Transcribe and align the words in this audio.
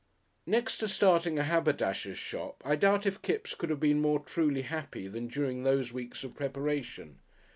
Next 0.47 0.79
to 0.79 0.87
starting 0.87 1.37
a 1.37 1.43
haberdasher's 1.43 2.17
shop 2.17 2.63
I 2.65 2.75
doubt 2.75 3.05
if 3.05 3.21
Kipps 3.21 3.53
could 3.53 3.69
have 3.69 3.79
been 3.79 4.01
more 4.01 4.17
truly 4.19 4.63
happy 4.63 5.07
than 5.07 5.27
during 5.27 5.61
those 5.61 5.93
weeks 5.93 6.23
of 6.23 6.33
preparation. 6.35 7.19